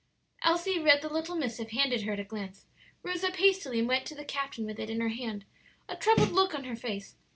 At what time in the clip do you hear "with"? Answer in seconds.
4.65-4.79